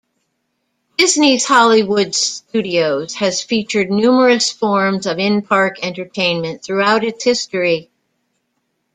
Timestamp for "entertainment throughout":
5.85-7.03